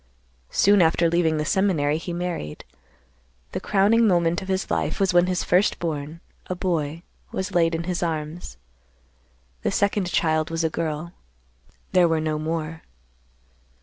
[0.49, 2.65] Soon after leaving the seminary, he married.
[3.51, 8.01] The crowning moment of his life was when his first born—a boy—was laid in his
[8.01, 8.57] arms.
[9.61, 11.13] The second child was a girl;
[11.91, 12.81] there were no more.